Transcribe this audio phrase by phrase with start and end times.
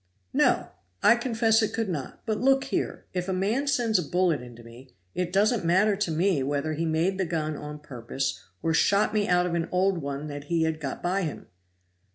[0.33, 0.69] "No!
[1.03, 4.63] I confess it could not; but look here, if a man sends a bullet into
[4.63, 9.13] me, it doesn't matter to me whether he made the gun on purpose or shot
[9.13, 11.45] me out of an old one that he had got by him."